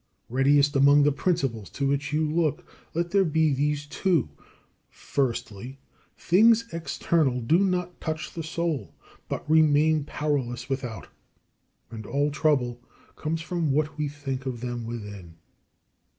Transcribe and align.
Readiest 0.29 0.75
among 0.75 1.03
the 1.03 1.11
principles 1.11 1.69
to 1.69 1.85
which 1.87 2.11
you 2.11 2.27
look 2.27 2.65
let 2.95 3.11
there 3.11 3.23
be 3.23 3.53
these 3.53 3.85
two: 3.85 4.29
Firstly, 4.89 5.77
things 6.17 6.65
external 6.73 7.39
do 7.39 7.59
not 7.59 8.01
touch 8.01 8.33
the 8.33 8.41
soul, 8.41 8.95
but 9.29 9.47
remain 9.47 10.03
powerless 10.03 10.67
without; 10.67 11.07
and 11.91 12.07
all 12.07 12.31
trouble 12.31 12.81
comes 13.15 13.43
from 13.43 13.71
what 13.71 13.95
we 13.99 14.07
think 14.07 14.47
of 14.47 14.59
them 14.59 14.87
within. 14.87 15.35